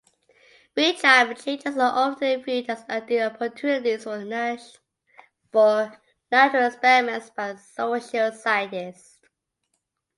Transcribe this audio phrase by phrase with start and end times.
[0.75, 5.99] Regime changes are often viewed as ideal opportunities for
[6.31, 9.19] natural experiments by social scientists.